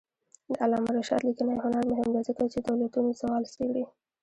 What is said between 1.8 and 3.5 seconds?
مهم دی ځکه چې دولتونو زوال